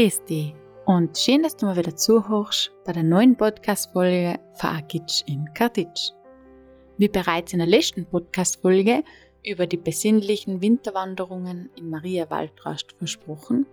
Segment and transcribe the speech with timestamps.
[0.00, 0.54] Grüß dich
[0.86, 6.12] und schön, dass du mal wieder zuhörst bei der neuen Podcast-Folge Akitsch in Kartitsch.
[6.96, 9.04] Wie bereits in der letzten Podcast-Folge
[9.44, 13.66] über die besinnlichen Winterwanderungen in Maria Waldrast versprochen,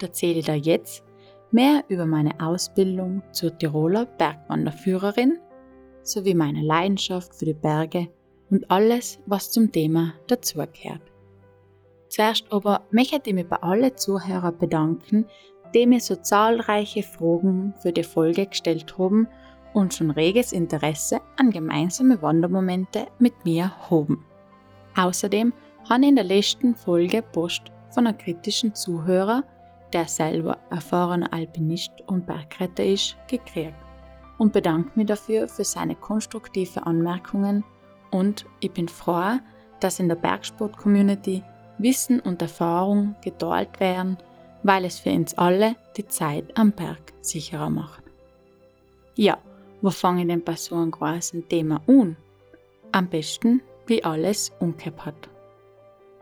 [0.00, 1.02] erzähle ich dir jetzt
[1.50, 5.40] mehr über meine Ausbildung zur Tiroler Bergwanderführerin
[6.04, 8.06] sowie meine Leidenschaft für die Berge
[8.48, 11.02] und alles, was zum Thema dazugehört.
[12.14, 15.26] Zuerst aber möchte ich mich bei allen Zuhörern bedanken,
[15.74, 19.28] die mir so zahlreiche Fragen für die Folge gestellt haben
[19.72, 24.24] und schon reges Interesse an gemeinsame Wandermomente mit mir haben.
[24.96, 25.52] Außerdem
[25.88, 29.42] habe ich in der letzten Folge Post von einem kritischen Zuhörer,
[29.92, 33.74] der selber erfahrener Alpinist und Bergretter ist, gekriegt
[34.38, 37.64] und bedanke mich dafür für seine konstruktive Anmerkungen
[38.10, 39.38] und ich bin froh,
[39.80, 41.42] dass in der Bergsport-Community
[41.78, 44.16] Wissen und Erfahrung geteilt werden
[44.64, 48.02] weil es für uns alle die Zeit am Berg sicherer macht.
[49.14, 49.38] Ja,
[49.82, 52.16] wo fange ich denn bei so einem großen Thema an?
[52.90, 55.28] Am besten, wie alles umgekehrt hat.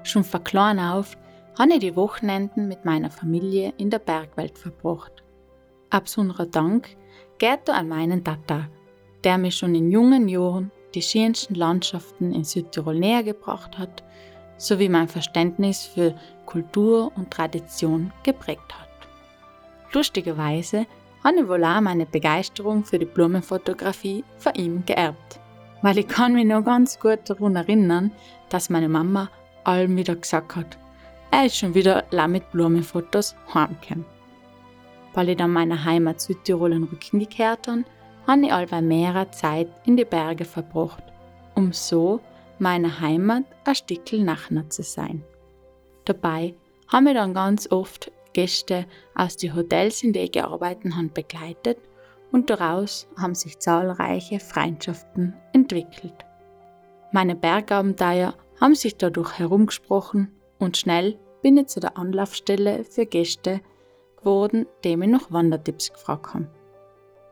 [0.03, 1.17] Schon von klein auf
[1.59, 5.23] habe ich die Wochenenden mit meiner Familie in der Bergwelt verbracht.
[5.91, 6.97] Ein besonderer Dank
[7.39, 8.69] geht an meinen Tata,
[9.23, 14.03] der mir schon in jungen Jahren die schönsten Landschaften in Südtirol näher gebracht hat
[14.57, 16.15] sowie mein Verständnis für
[16.47, 18.89] Kultur und Tradition geprägt hat.
[19.93, 20.87] Lustigerweise
[21.25, 25.41] habe auch meine Begeisterung für die Blumenfotografie von ihm geerbt,
[25.83, 28.11] weil ich kann mich noch ganz gut daran erinnern,
[28.49, 29.31] dass meine Mama
[29.65, 30.79] allem wieder gesagt hat,
[31.31, 34.05] er ist schon wieder mit Blumenfotos heimgekommen.
[35.15, 37.85] Weil ich dann meiner Heimat Südtirol in Rücken gekehrt habe,
[38.27, 41.03] habe ich allweil mehrere Zeit in die Berge verbracht,
[41.55, 42.21] um so
[42.59, 45.25] meiner Heimat ein Stückchen nachher zu sein.
[46.05, 46.55] Dabei
[46.89, 51.79] haben wir dann ganz oft Gäste aus den Hotels, in denen ich gearbeitet habe, begleitet
[52.33, 56.15] und daraus haben sich zahlreiche Freundschaften entwickelt.
[57.13, 63.61] Meine Bergabenteuer haben sich dadurch herumgesprochen und schnell bin ich zu der Anlaufstelle für Gäste
[64.17, 66.49] geworden, die mir noch Wandertipps gefragt haben.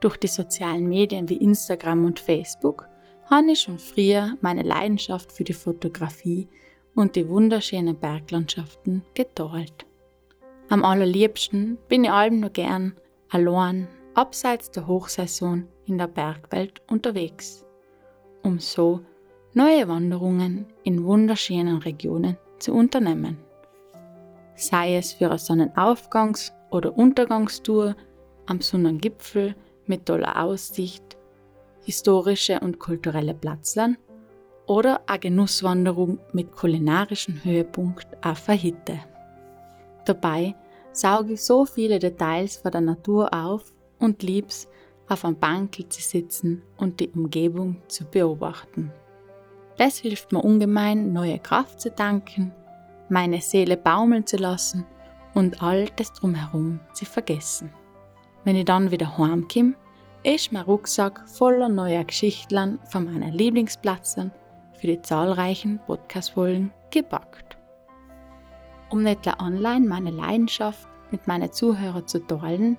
[0.01, 2.89] Durch die sozialen Medien wie Instagram und Facebook
[3.31, 6.49] habe ich schon früher meine Leidenschaft für die Fotografie
[6.97, 9.87] und die wunderschönen Berglandschaften geteilt.
[10.69, 12.97] Am allerliebsten bin ich allem nur gern
[13.29, 17.65] allein, abseits der Hochsaison in der Bergwelt unterwegs,
[18.43, 19.01] um so
[19.55, 23.39] neue Wanderungen in wunderschönen Regionen zu unternehmen.
[24.57, 27.95] Sei es für eine Sonnenaufgangs- oder Untergangstour
[28.47, 29.55] am Sonnengipfel
[29.87, 31.17] mit toller Aussicht
[31.91, 33.97] historische und kulturelle Platzlern
[34.67, 39.01] oder eine Genusswanderung mit kulinarischem Höhepunkt auf Hitte.
[40.05, 40.55] Dabei
[40.93, 44.69] sauge ich so viele Details von der Natur auf und lieb's,
[45.09, 48.93] auf einem Bankel zu sitzen und die Umgebung zu beobachten.
[49.77, 52.53] Das hilft mir ungemein, neue Kraft zu tanken,
[53.09, 54.87] meine Seele baumeln zu lassen
[55.35, 57.73] und all das drumherum zu vergessen.
[58.45, 59.75] Wenn ich dann wieder heimkomme,
[60.23, 64.31] ist mein Rucksack voller neuer Geschichten von meinen Lieblingsplätzen
[64.79, 67.57] für die zahlreichen Podcast-Folgen gepackt.
[68.91, 72.77] Um nicht online meine Leidenschaft mit meinen Zuhörern zu teilen,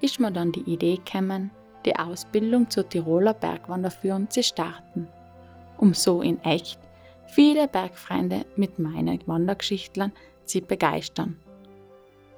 [0.00, 1.50] ist mir dann die Idee gekommen,
[1.84, 5.08] die Ausbildung zur Tiroler Bergwanderführung zu starten,
[5.76, 6.80] um so in echt
[7.26, 10.12] viele Bergfreunde mit meinen Wandergeschichten
[10.46, 11.36] zu begeistern.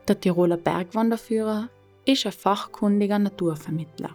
[0.09, 1.69] Der Tiroler Bergwanderführer
[2.05, 4.11] ist ein fachkundiger Naturvermittler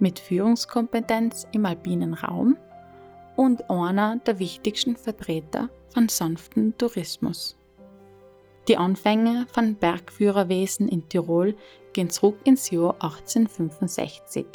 [0.00, 2.56] mit Führungskompetenz im alpinen Raum
[3.36, 7.56] und einer der wichtigsten Vertreter von sanften Tourismus.
[8.68, 11.56] Die Anfänge von Bergführerwesen in Tirol
[11.92, 14.46] gehen zurück ins Jahr 1865.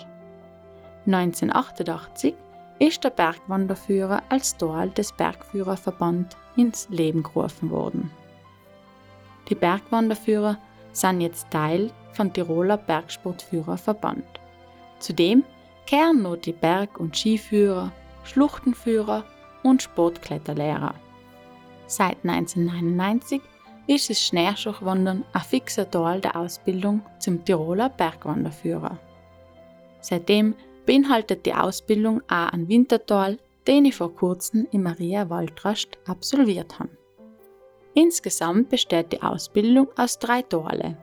[1.06, 2.36] 1988
[2.80, 8.12] ist der Bergwanderführer als Teil des Bergführerverband ins Leben gerufen worden.
[9.50, 10.58] Die Bergwanderführer
[10.92, 14.24] sind jetzt Teil von Tiroler Bergsportführerverband.
[15.04, 15.44] Zudem
[15.86, 17.92] kehren noch die Berg- und Skiführer,
[18.24, 19.26] Schluchtenführer
[19.62, 20.96] und Sportkletterlehrer.
[21.88, 23.42] Seit 1999
[23.86, 28.98] ist das Schneerschuchwandern ein fixer Teil der Ausbildung zum Tiroler Bergwanderführer.
[30.00, 30.56] Seitdem
[30.86, 36.98] beinhaltet die Ausbildung auch einen Wintertal, den ich vor kurzem in Maria Waldrast absolviert habe.
[37.94, 40.98] Insgesamt besteht die Ausbildung aus drei Teilen.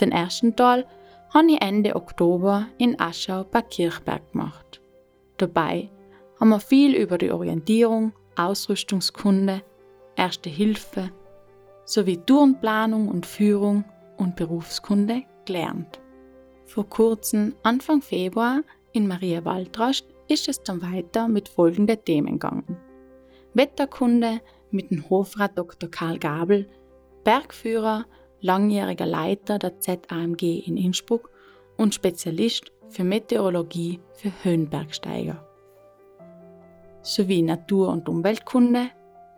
[0.00, 0.86] Den ersten Teil
[1.34, 4.80] habe ich Ende Oktober in Aschau bei Kirchberg gemacht.
[5.36, 5.90] Dabei
[6.40, 9.62] haben wir viel über die Orientierung, Ausrüstungskunde,
[10.16, 11.12] Erste Hilfe
[11.84, 13.84] sowie Tourenplanung und Führung
[14.16, 16.00] und Berufskunde gelernt.
[16.66, 22.76] Vor kurzem, Anfang Februar, in Maria Waldrast ist es dann weiter mit folgenden Themen gegangen.
[23.54, 24.40] Wetterkunde
[24.72, 25.88] mit dem Hofrat Dr.
[25.88, 26.68] Karl Gabel,
[27.22, 28.04] Bergführer,
[28.40, 31.30] langjähriger Leiter der ZAMG in Innsbruck
[31.76, 35.44] und Spezialist für Meteorologie für Höhenbergsteiger.
[37.02, 38.90] Sowie Natur- und Umweltkunde,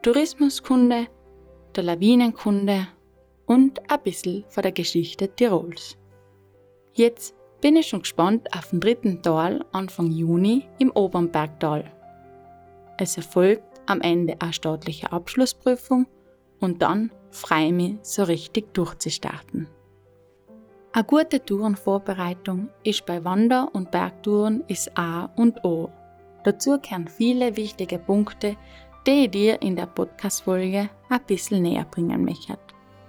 [0.02, 1.06] Tourismuskunde,
[1.76, 2.88] der Lawinenkunde
[3.47, 5.97] und ein bisschen von der Geschichte Tirols.
[6.93, 11.85] Jetzt bin ich schon gespannt auf den dritten Tal Anfang Juni im Obernbergtal.
[12.99, 16.06] Es erfolgt am Ende eine staatliche Abschlussprüfung
[16.61, 19.69] und dann freue ich mich, so richtig durchzustarten.
[20.93, 25.88] Eine gute Tourenvorbereitung ist bei Wander- und Bergtouren ist A und O.
[26.43, 28.56] Dazu kehren viele wichtige Punkte,
[29.06, 32.59] die ich dir in der Podcast-Folge ein bisschen näher bringen möchte,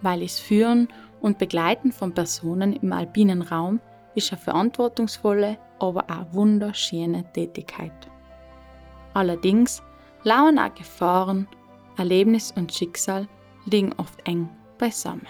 [0.01, 0.89] weil es Führen
[1.21, 3.79] und Begleiten von Personen im alpinen Raum
[4.15, 7.91] ist eine verantwortungsvolle, aber auch wunderschöne Tätigkeit.
[9.13, 9.81] Allerdings
[10.23, 11.47] lauern auch Gefahren,
[11.97, 13.27] Erlebnis und Schicksal
[13.65, 15.27] liegen oft eng beisammen.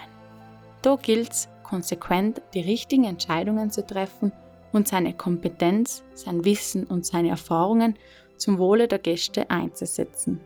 [0.82, 4.32] Da gilt es, konsequent die richtigen Entscheidungen zu treffen
[4.72, 7.96] und seine Kompetenz, sein Wissen und seine Erfahrungen
[8.36, 10.40] zum Wohle der Gäste einzusetzen.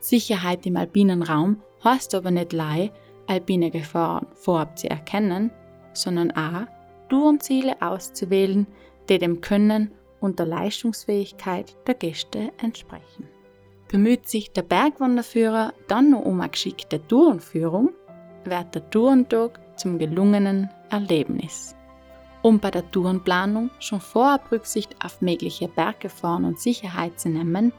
[0.00, 2.90] Sicherheit im alpinen Raum heißt aber nicht lei,
[3.26, 5.50] alpine Gefahren vorab zu erkennen,
[5.92, 6.66] sondern auch
[7.08, 8.66] Tourenziele auszuwählen,
[9.08, 13.28] die dem Können und der Leistungsfähigkeit der Gäste entsprechen.
[13.94, 17.90] Bemüht sich der Bergwanderführer dann noch um eine geschickte Tourenführung,
[18.44, 21.76] wird der Tourentag zum gelungenen Erlebnis.
[22.42, 27.72] Um bei der Tourenplanung schon vorab Rücksicht auf mögliche Berggefahren und Sicherheit zu nehmen,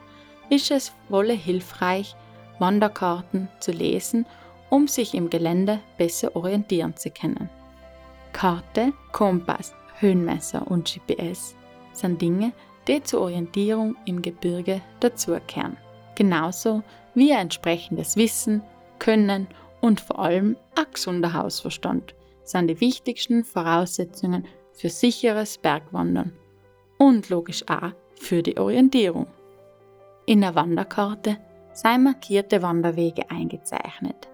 [0.50, 2.16] ist es wohl hilfreich,
[2.60, 4.26] Wanderkarten zu lesen,
[4.70, 7.50] um sich im Gelände besser orientieren zu können.
[8.32, 11.56] Karte, Kompass, Höhenmesser und GPS
[11.92, 12.54] sind Dinge,
[12.88, 15.76] die zur Orientierung im Gebirge dazugehören.
[16.16, 16.84] Genauso
[17.14, 18.62] wie ein entsprechendes Wissen,
[18.98, 19.48] Können
[19.82, 26.34] und vor allem ein gesunder Hausverstand sind die wichtigsten Voraussetzungen für sicheres Bergwandern
[26.98, 29.28] und logisch auch für die Orientierung.
[30.26, 31.38] In der Wanderkarte
[31.74, 34.30] seien markierte Wanderwege eingezeichnet.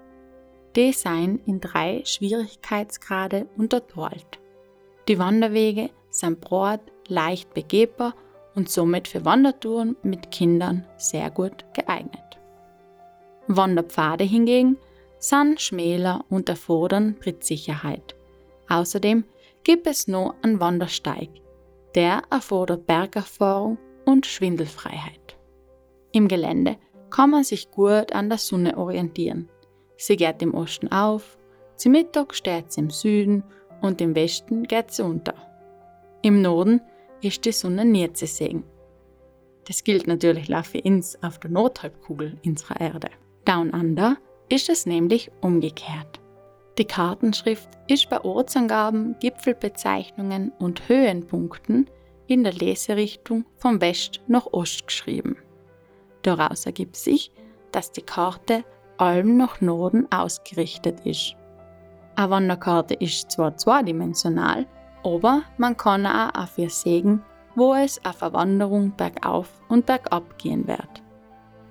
[0.76, 4.40] Die seien in drei Schwierigkeitsgrade unterteilt.
[5.08, 8.14] Die Wanderwege sind breit, leicht begehbar
[8.56, 12.40] und somit für Wandertouren mit Kindern sehr gut geeignet.
[13.48, 14.78] Wanderpfade hingegen
[15.20, 18.16] sind schmäler und erfordern Trittsicherheit.
[18.68, 19.24] Außerdem
[19.64, 21.30] gibt es noch einen Wandersteig.
[21.96, 25.38] Der erfordert Bergerfahrung und Schwindelfreiheit.
[26.12, 26.78] Im Gelände
[27.10, 29.50] kann man sich gut an der Sonne orientieren.
[29.98, 31.38] Sie geht im Osten auf,
[31.76, 33.44] zum Mittag steht sie im Süden
[33.82, 35.36] und im Westen geht sie unter.
[36.22, 36.82] Im Norden
[37.22, 38.64] ist die Sonne nie zu sehen.
[39.68, 43.10] Das gilt natürlich auch für uns auf der Nordhalbkugel unserer Erde.
[43.46, 44.18] Down Under
[44.50, 46.20] ist es nämlich umgekehrt.
[46.78, 51.90] Die Kartenschrift ist bei Ortsangaben, Gipfelbezeichnungen und Höhenpunkten
[52.28, 55.38] in der Leserichtung von West nach Ost geschrieben.
[56.22, 57.32] Daraus ergibt sich,
[57.72, 58.64] dass die Karte
[58.98, 61.36] allem nach Norden ausgerichtet ist.
[62.16, 64.66] Eine Wanderkarte ist zwar zweidimensional,
[65.04, 67.24] aber man kann auch auf ihr sägen,
[67.56, 71.04] wo es auf eine Wanderung bergauf und bergab gehen wird.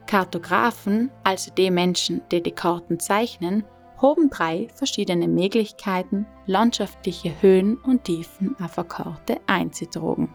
[0.07, 3.65] Kartografen, also die Menschen, die die Karten zeichnen,
[4.03, 10.35] haben drei verschiedene Möglichkeiten, landschaftliche Höhen und Tiefen auf eine Karte einzutragen.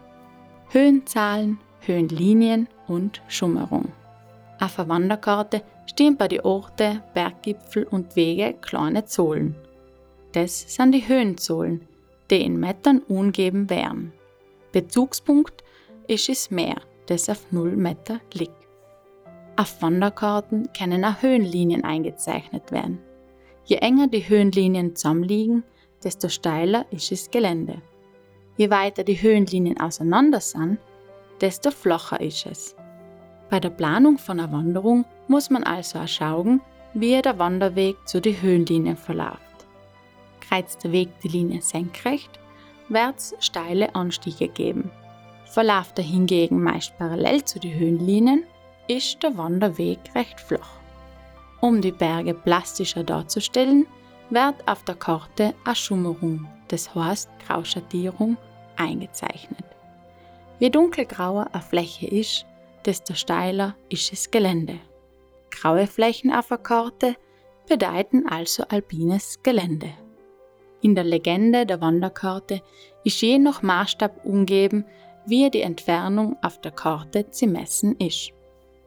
[0.70, 3.92] Höhenzahlen, Höhenlinien und Schummerung.
[4.60, 9.54] Auf der Wanderkarte stehen bei den Orten, Berggipfel und Wege kleine Zolen.
[10.32, 11.86] Das sind die Höhenzolen,
[12.30, 14.12] die in Metern ungeben wären.
[14.72, 15.64] Bezugspunkt
[16.08, 18.54] ist das Meer, das auf 0 Meter liegt.
[19.56, 22.98] Auf Wanderkarten können auch Höhenlinien eingezeichnet werden.
[23.64, 25.64] Je enger die Höhenlinien zusammenliegen,
[26.04, 27.80] desto steiler ist das Gelände.
[28.56, 30.78] Je weiter die Höhenlinien auseinander sind,
[31.40, 32.76] desto flacher ist es.
[33.48, 36.60] Bei der Planung von einer Wanderung muss man also auch schauen,
[36.94, 39.45] wie der Wanderweg zu den Höhenlinien verläuft.
[40.48, 42.38] Kreuzt der Weg die Linie senkrecht,
[42.88, 44.90] wird es steile Anstiege geben.
[45.46, 48.44] Verläuft er hingegen meist parallel zu den Höhenlinien,
[48.88, 50.78] ist der Wanderweg recht flach.
[51.60, 53.86] Um die Berge plastischer darzustellen,
[54.30, 58.36] wird auf der Karte eine Schummerung, das heißt Grauschattierung,
[58.76, 59.64] eingezeichnet.
[60.58, 62.46] Je dunkelgrauer eine Fläche ist,
[62.84, 64.78] desto steiler ist das Gelände.
[65.50, 67.16] Graue Flächen auf der Karte
[67.68, 69.92] bedeuten also alpines Gelände.
[70.82, 72.62] In der Legende der Wanderkarte
[73.04, 74.84] ist je nach Maßstab umgeben,
[75.26, 78.32] wie die Entfernung auf der Karte zu messen ist.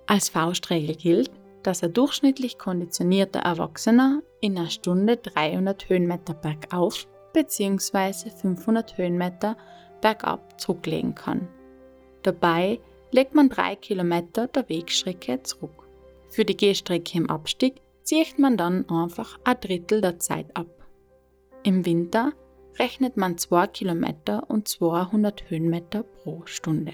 [0.08, 1.32] Als Faustregel gilt,
[1.64, 8.30] dass ein durchschnittlich konditionierter Erwachsener in einer Stunde 300 Höhenmeter bergauf bzw.
[8.30, 9.58] 500 Höhenmeter
[10.02, 11.48] bergab zurücklegen kann.
[12.24, 12.80] Dabei
[13.12, 15.88] legt man drei Kilometer der Wegstrecke zurück.
[16.30, 20.68] Für die Gehstrecke im Abstieg zieht man dann einfach ein Drittel der Zeit ab.
[21.64, 22.32] Im Winter
[22.80, 26.94] rechnet man 2 Kilometer und 200 Höhenmeter pro Stunde.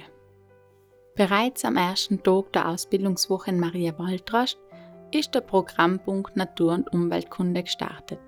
[1.16, 4.58] Bereits am ersten Tag der Ausbildungswoche in Maria Waldrast
[5.12, 8.20] ist der Programmpunkt Natur- und Umweltkunde gestartet.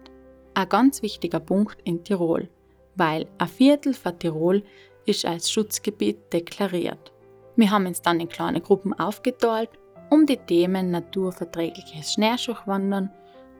[0.53, 2.50] Ein ganz wichtiger Punkt in Tirol,
[2.96, 4.63] weil ein Viertel von Tirol
[5.08, 7.12] ist als Schutzgebiet deklariert.
[7.56, 9.72] Wir haben uns dann in kleine Gruppen aufgeteilt,
[10.12, 13.10] um die Themen naturverträgliches Schneeschuchwandern,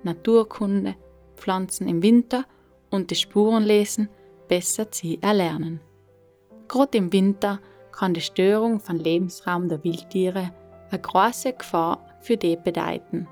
[0.03, 0.96] Naturkunde,
[1.36, 2.46] Pflanzen im Winter
[2.89, 4.10] und die Spurenlesen
[4.48, 5.82] besser zu erlernen.
[6.67, 7.60] Gerade im Winter
[7.91, 10.51] kann die Störung von Lebensraum der Wildtiere
[10.89, 13.27] eine große Gefahr für die bedeuten,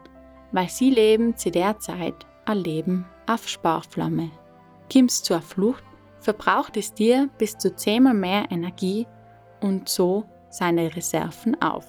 [0.52, 4.32] weil sie leben zu der Zeit ein Leben auf Sparflamme.
[4.90, 5.84] Kimmst zur Flucht,
[6.20, 9.08] verbraucht das Tier bis zu zehnmal mehr Energie
[9.62, 11.86] und so seine Reserven auf.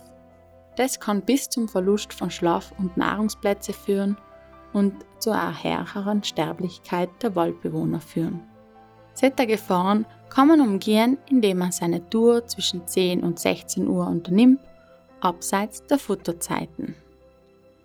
[0.76, 4.16] Das kann bis zum Verlust von Schlaf- und Nahrungsplätze führen
[4.76, 8.42] und zu einer höheren Sterblichkeit der Waldbewohner führen.
[9.14, 14.61] Solche Gefahren kann man umgehen, indem man seine Tour zwischen 10 und 16 Uhr unternimmt,
[15.21, 16.95] abseits der Futterzeiten.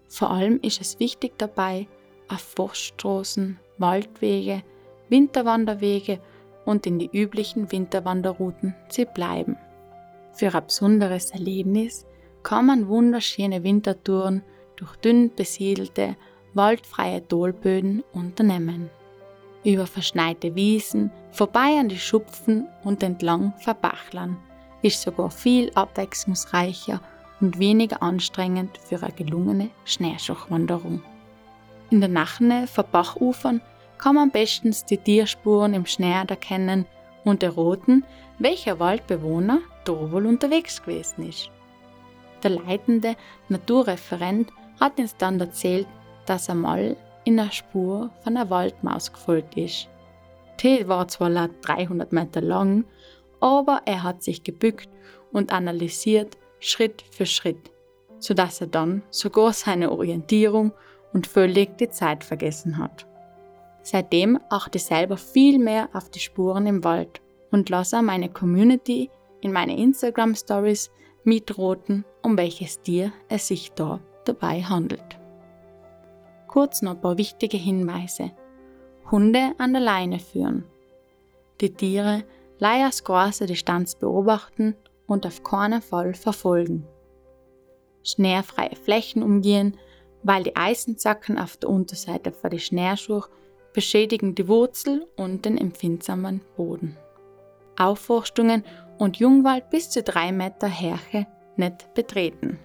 [0.09, 1.87] Vor allem ist es wichtig dabei,
[2.27, 4.61] auf Forststraßen, Waldwege,
[5.07, 6.19] Winterwanderwege
[6.65, 9.55] und in die üblichen Winterwanderrouten zu bleiben.
[10.33, 12.05] Für ein besonderes Erlebnis
[12.43, 14.43] kann man wunderschöne Wintertouren
[14.75, 16.17] durch dünn besiedelte,
[16.53, 18.89] waldfreie Dolböden unternehmen.
[19.63, 24.37] Über verschneite Wiesen, vorbei an die Schupfen und entlang Verbachlern
[24.81, 27.01] ist sogar viel abwechslungsreicher
[27.39, 31.03] und weniger anstrengend für eine gelungene Schneeschuchwanderung.
[31.89, 33.61] In der Nachne vor Bachufern
[33.97, 36.85] kann man bestens die Tierspuren im Schnee erkennen
[37.23, 38.03] und erroten,
[38.39, 41.51] welcher Waldbewohner da wohl unterwegs gewesen ist.
[42.41, 43.15] Der leitende
[43.49, 45.87] Naturreferent hat uns dann erzählt,
[46.31, 46.95] dass er mal
[47.25, 49.89] in der Spur von einer Waldmaus gefolgt ist.
[50.61, 52.85] Die war zwar laut 300 Meter lang,
[53.41, 54.87] aber er hat sich gebückt
[55.33, 57.69] und analysiert Schritt für Schritt,
[58.19, 60.71] sodass er dann sogar seine Orientierung
[61.11, 63.05] und völlig die Zeit vergessen hat.
[63.83, 67.21] Seitdem achte ich selber viel mehr auf die Spuren im Wald
[67.51, 69.09] und lasse meine Community
[69.41, 70.91] in meine Instagram Stories
[71.25, 75.20] mitroten, um welches Tier es sich da dabei handelt.
[76.51, 78.31] Kurz noch ein paar wichtige Hinweise.
[79.09, 80.65] Hunde an der Leine führen.
[81.61, 82.25] Die Tiere
[82.59, 84.75] leih aus großer Distanz beobachten
[85.07, 86.85] und auf keinen Fall verfolgen.
[88.03, 89.77] Schneefreie Flächen umgehen,
[90.23, 93.21] weil die Eisenzacken auf der Unterseite von den Schneeschuh
[93.71, 96.97] beschädigen die Wurzel und den empfindsamen Boden.
[97.77, 98.65] Aufforstungen
[98.97, 102.59] und Jungwald bis zu drei Meter Härche nicht betreten.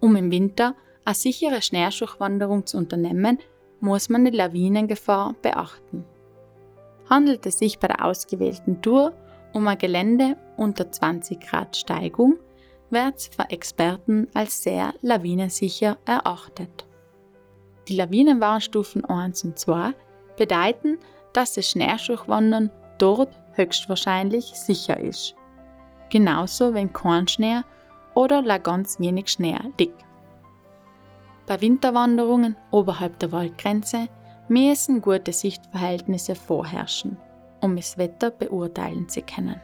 [0.00, 3.38] Um im Winter eine sichere Schneeschuchwanderung zu unternehmen,
[3.80, 6.04] muss man die Lawinengefahr beachten.
[7.08, 9.12] Handelt es sich bei der ausgewählten Tour
[9.52, 12.38] um ein Gelände unter 20 Grad Steigung,
[12.90, 16.86] wird es von Experten als sehr lawinensicher erachtet.
[17.88, 19.92] Die Lawinenwarnstufen 1 und 2
[20.36, 20.98] bedeuten,
[21.32, 25.34] dass das Schneeschuchwandern dort höchstwahrscheinlich sicher ist.
[26.10, 27.26] Genauso wenn kein
[28.14, 30.04] oder ganz wenig Schnee liegt.
[31.50, 34.06] Bei Winterwanderungen oberhalb der Waldgrenze
[34.46, 37.16] müssen gute Sichtverhältnisse vorherrschen,
[37.60, 39.60] um das Wetter beurteilen zu können.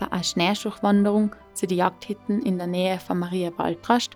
[0.00, 4.12] Bei einer Schneeschuchwanderung zu den Jagdhütten in der Nähe von Maria Waldrast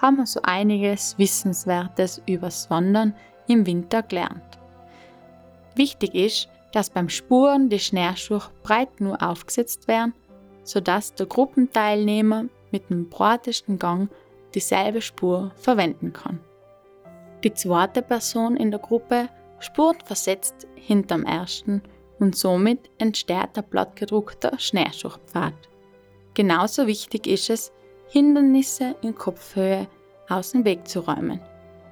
[0.00, 3.14] haben wir so einiges Wissenswertes übers Wandern
[3.46, 4.58] im Winter gelernt.
[5.74, 10.14] Wichtig ist, dass beim Spuren die Schneeschuhe breit nur aufgesetzt werden,
[10.64, 14.08] sodass der Gruppenteilnehmer mit dem breitesten Gang
[14.54, 16.40] dieselbe Spur verwenden kann.
[17.44, 19.28] Die zweite Person in der Gruppe
[19.58, 21.82] spurt versetzt hinterm ersten
[22.18, 25.54] und somit entsteht der plattgedruckte Schneeschuhpfad.
[26.34, 27.72] Genauso wichtig ist es,
[28.08, 29.86] Hindernisse in Kopfhöhe
[30.28, 31.40] aus dem Weg zu räumen,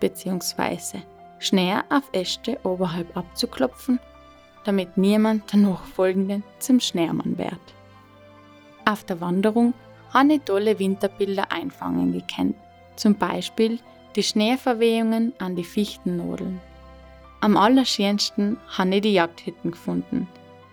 [0.00, 1.00] bzw.
[1.38, 4.00] Schnee auf Äste oberhalb abzuklopfen
[4.68, 7.54] damit niemand der Nachfolgenden zum Schneemann wird.
[8.84, 9.72] Auf der Wanderung
[10.12, 12.56] habe ich tolle Winterbilder einfangen gekannt,
[12.96, 13.78] zum Beispiel
[14.16, 16.60] die Schneeverwehungen an die Fichtennadeln.
[17.40, 20.26] Am allerschönsten habe ich die Jagdhütten gefunden,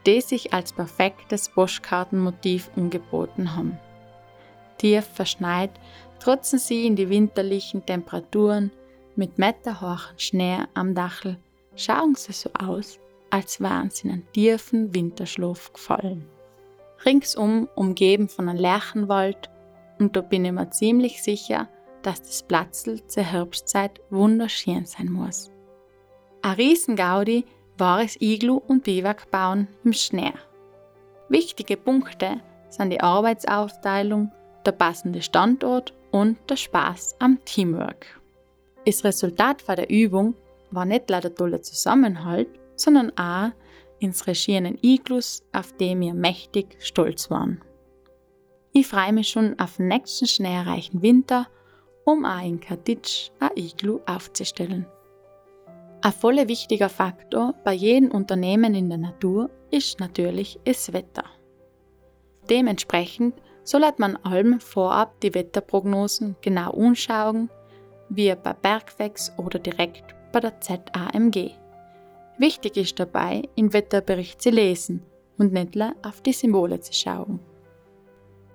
[0.06, 3.78] die sich als perfektes Postkartenmotiv umgeboten haben.
[4.78, 5.72] Tief verschneit
[6.20, 8.72] trotzen sie in die winterlichen Temperaturen
[9.16, 11.38] mit meterhohen Schnee am Dachel,
[11.76, 13.00] schauen sie so aus,
[13.30, 16.26] als wären sie in einen tiefen Winterschlaf gefallen.
[17.06, 19.50] Ringsum umgeben von einem Lärchenwald
[20.00, 21.70] und da bin ich mir ziemlich sicher,
[22.02, 25.52] dass das Platzl zur Herbstzeit wunderschön sein muss.
[26.42, 27.46] Ein Riesengaudi
[27.78, 30.34] war es Iglu und Biwak bauen im Schnee.
[31.30, 34.32] Wichtige Punkte sind die Arbeitsaufteilung,
[34.66, 38.20] der passende Standort und der Spaß am Teamwork.
[38.86, 40.36] Das Resultat von der Übung
[40.72, 43.52] war nicht leider toller Zusammenhalt, sondern auch
[44.00, 47.62] ins regierenden Iglus, auf dem wir mächtig stolz waren.
[48.74, 51.48] Ich freue mich schon auf den nächsten schneereichen Winter,
[52.04, 54.86] um auch in Katitsch ein Iglu aufzustellen.
[56.02, 61.24] Ein voll wichtiger Faktor bei jedem Unternehmen in der Natur ist natürlich das Wetter.
[62.50, 67.50] Dementsprechend soll man allem vorab die Wetterprognosen genau anschauen,
[68.10, 71.56] wie bei Bergwex oder direkt bei der ZAMG.
[72.38, 75.04] Wichtig ist dabei, im Wetterbericht zu lesen
[75.38, 77.40] und nicht auf die Symbole zu schauen.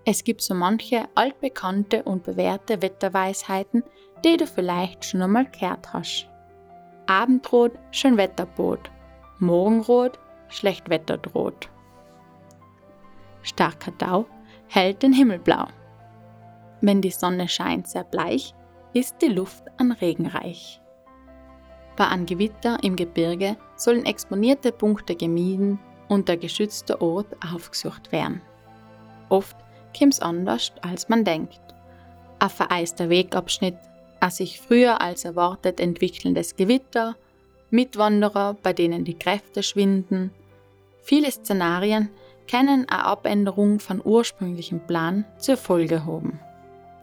[0.04, 3.84] Es gibt so manche altbekannte und bewährte Wetterweisheiten,
[4.24, 6.28] die du vielleicht schon einmal gehört hast.
[7.06, 8.90] Abendrot, Schönwetterbot.
[9.38, 10.18] Morgenrot,
[10.48, 11.68] Schlechtwetter droht.
[13.42, 14.26] Starker Tau
[14.68, 15.66] hält den Himmel blau.
[16.82, 18.54] Wenn die Sonne scheint sehr bleich,
[18.92, 20.80] ist die Luft an Regen reich.
[21.96, 25.78] Bei einem Gewitter im Gebirge sollen exponierte Punkte gemieden
[26.08, 28.40] und der geschützte Ort aufgesucht werden.
[29.28, 29.56] Oft
[29.96, 31.60] kommt es anders, als man denkt.
[32.38, 33.76] Ein vereister Wegabschnitt,
[34.20, 37.16] ein sich früher als erwartet entwickelndes Gewitter,
[37.70, 40.32] Mitwanderer, bei denen die Kräfte schwinden.
[41.02, 42.10] Viele Szenarien
[42.50, 46.40] können eine Abänderung von ursprünglichem Plan zur Folge haben.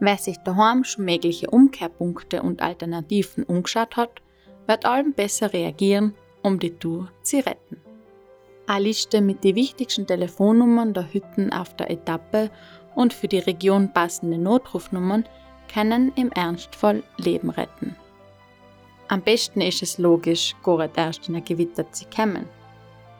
[0.00, 4.10] Wer sich daheim schon mögliche Umkehrpunkte und Alternativen umgeschaut hat,
[4.68, 7.80] wird allem besser reagieren, um die Tour zu retten.
[8.66, 12.50] Eine Liste mit den wichtigsten Telefonnummern der Hütten auf der Etappe
[12.94, 15.24] und für die Region passende Notrufnummern
[15.72, 17.96] können im Ernstfall Leben retten.
[19.08, 22.46] Am besten ist es logisch, gar erst in ein Gewitter zu kommen.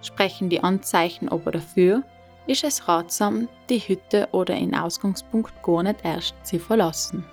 [0.02, 2.02] Sprechen die Anzeichen aber dafür,
[2.46, 7.24] ist es ratsam, die Hütte oder den Ausgangspunkt gar nicht erst zu verlassen.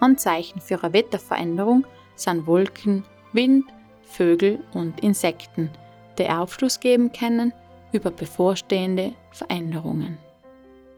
[0.00, 3.04] Anzeichen für eine Wetterveränderung sind Wolken,
[3.36, 3.66] Wind,
[4.02, 5.70] Vögel und Insekten,
[6.18, 7.52] die Aufschluss geben können
[7.92, 10.18] über bevorstehende Veränderungen.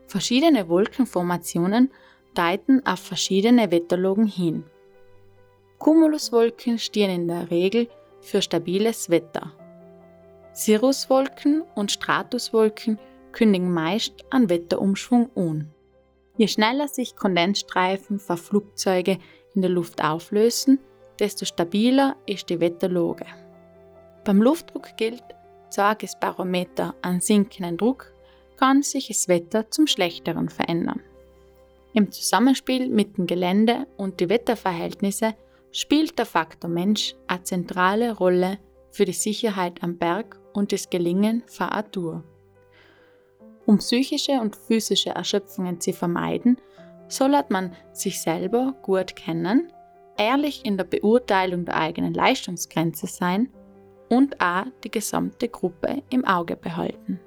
[0.07, 1.91] Verschiedene Wolkenformationen
[2.35, 4.65] deuten auf verschiedene Wetterlogen hin.
[5.79, 7.89] Cumuluswolken stehen in der Regel
[8.21, 9.53] für stabiles Wetter.
[10.55, 12.99] Cirruswolken und Stratuswolken
[13.33, 15.71] kündigen meist einen Wetterumschwung an.
[16.37, 19.19] Je schneller sich Kondensstreifen von Flugzeuge
[19.55, 20.79] in der Luft auflösen,
[21.19, 23.27] desto stabiler ist die Wetterlage.
[24.25, 25.23] Beim Luftdruck gilt,
[25.71, 28.13] zeigt das Barometer einen sinkenden Druck,
[28.57, 31.01] kann sich das Wetter zum Schlechteren verändern.
[31.95, 35.35] Im Zusammenspiel mit dem Gelände und die Wetterverhältnisse
[35.73, 38.59] spielt der Faktor Mensch eine zentrale Rolle
[38.91, 42.25] für die Sicherheit am Berg und das Gelingen von einer Tour.
[43.67, 46.59] Um psychische und physische Erschöpfungen zu vermeiden,
[47.09, 49.73] soll man sich selber gut kennen,
[50.19, 53.49] ehrlich in der Beurteilung der eigenen Leistungsgrenze sein
[54.09, 57.21] und auch die gesamte Gruppe im Auge behalten.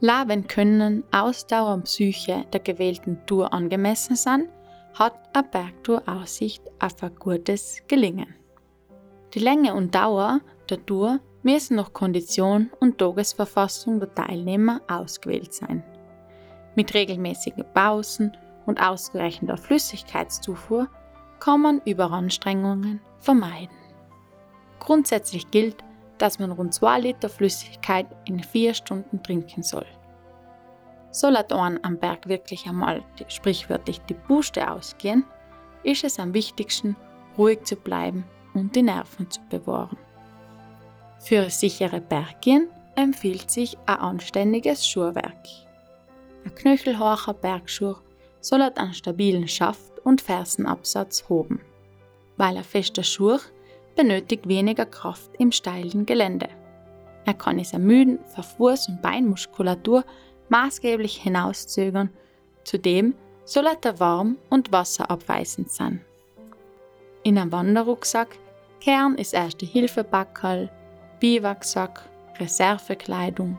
[0.00, 4.48] La, wenn Können, Ausdauer und Psyche der gewählten Tour angemessen sind,
[4.94, 8.34] hat eine Bergtour Aussicht auf ein gutes Gelingen.
[9.32, 15.82] Die Länge und Dauer der Tour müssen nach Kondition und Tagesverfassung der Teilnehmer ausgewählt sein.
[16.74, 18.36] Mit regelmäßigen Pausen
[18.66, 20.88] und ausreichender Flüssigkeitszufuhr
[21.42, 23.76] kann man Überanstrengungen vermeiden.
[24.78, 25.74] Grundsätzlich gilt,
[26.18, 29.86] dass man rund 2 Liter Flüssigkeit in 4 Stunden trinken soll.
[31.10, 35.24] Soll ein am Berg wirklich einmal sprichwörtlich die Puste ausgehen,
[35.82, 36.94] ist es am wichtigsten,
[37.36, 38.24] ruhig zu bleiben
[38.54, 39.98] und die Nerven zu bewahren.
[41.18, 45.44] Für sichere Berggehen empfiehlt sich ein anständiges Schuhwerk.
[46.44, 47.96] Ein knöchelhoher Bergschuh
[48.40, 51.60] soll einen stabilen Schaft und Fersenabsatz haben,
[52.36, 53.38] weil ein fester Schuh
[53.96, 56.48] benötigt weniger Kraft im steilen Gelände.
[57.24, 60.04] Er kann es ermüden, für Fuß- und Beinmuskulatur
[60.48, 62.10] maßgeblich hinauszögern.
[62.64, 66.04] Zudem soll er warm und wasserabweisend sein.
[67.22, 68.36] In einem Wanderrucksack
[68.80, 70.68] Kern ist erste Hilfebackerl,
[71.20, 72.02] Biwaksack,
[72.40, 73.56] Reservekleidung,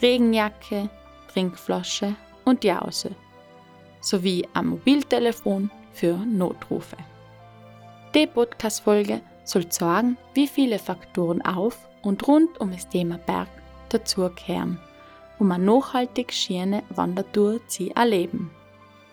[0.00, 0.88] Regenjacke,
[1.30, 2.16] Trinkflasche
[2.46, 3.14] und Jause
[4.04, 6.96] sowie ein Mobiltelefon für Notrufe.
[8.14, 13.48] Die Podcast-Folge soll zeigen, wie viele Faktoren auf und rund um das Thema Berg
[13.88, 14.78] dazukehren,
[15.38, 18.50] um eine nachhaltig schöne Wandertour zu erleben.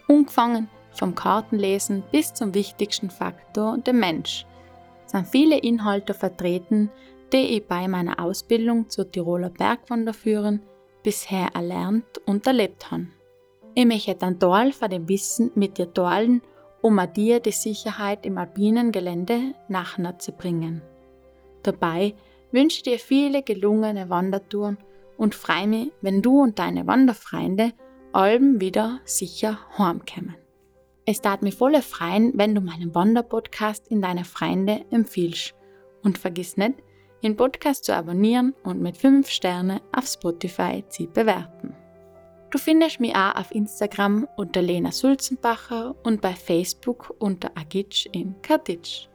[0.08, 4.46] Angefangen vom Kartenlesen bis zum wichtigsten Faktor, dem Mensch,
[5.06, 6.90] sind viele Inhalte vertreten,
[7.32, 10.62] die ich bei meiner Ausbildung zur Tiroler Bergwanderführerin
[11.02, 13.08] bisher erlernt und erlebt habe.
[13.74, 16.42] Ich möchte einen Teil von dem Wissen mit dir teilen,
[16.82, 20.82] um dir die Sicherheit im alpinen Gelände nachher zu bringen.
[21.64, 22.16] Dabei
[22.52, 24.78] wünsche ich dir viele gelungene Wandertouren
[25.18, 27.74] und freue mich, wenn du und deine Wanderfreunde
[28.14, 30.36] Alben wieder sicher heimkommen.
[31.06, 35.54] Es tat mir voller freuen, wenn du meinen Wanderpodcast in deine Freunde empfiehlst.
[36.04, 36.76] Und vergiss nicht,
[37.24, 41.61] den Podcast zu abonnieren und mit 5 Sterne auf Spotify zu bewerten.
[42.52, 48.42] Du findest mich auch auf Instagram unter Lena Sulzenbacher und bei Facebook unter Agic in
[48.42, 49.08] Katic.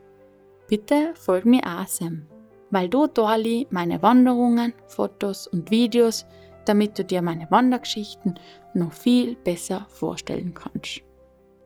[0.68, 2.26] Bitte folg mir auch Sam,
[2.70, 6.24] weil du dort meine Wanderungen, Fotos und Videos,
[6.64, 8.40] damit du dir meine Wandergeschichten
[8.72, 11.02] noch viel besser vorstellen kannst.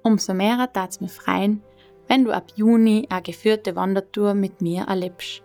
[0.03, 1.63] Umso mehr tat es mir freuen,
[2.09, 5.45] wenn du ab Juni eine geführte Wandertour mit mir erlebst.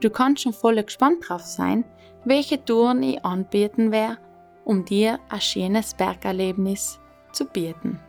[0.00, 1.84] Du kannst schon voll gespannt drauf sein,
[2.24, 4.18] welche Touren ich anbieten werde,
[4.64, 7.00] um dir ein schönes Bergerlebnis
[7.32, 8.00] zu bieten.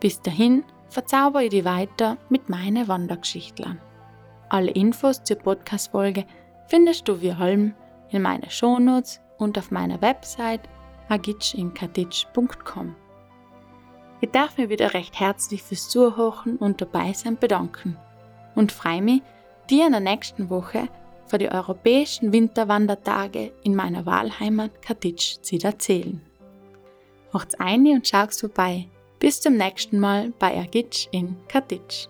[0.00, 3.80] Bis dahin verzauber ich dich weiter mit meinen Wandergeschichtlern.
[4.48, 6.24] Alle Infos zur Podcast-Folge
[6.68, 7.74] findest du wie allem
[8.10, 10.62] in meinen Shownotes und auf meiner Website
[11.08, 12.94] agitchinkatitsch.com.
[14.20, 17.96] Ich darf mir wieder recht herzlich fürs Zuhören und dabei sein bedanken
[18.54, 19.22] und freue mich,
[19.68, 20.88] dir in der nächsten Woche
[21.26, 26.20] für die europäischen Winterwandertage in meiner Wahlheimat Katitsch erzählen.
[27.32, 28.88] Macht's eine und schaut's vorbei.
[29.18, 32.08] Bis zum nächsten Mal bei Ergitsch in Katitsch.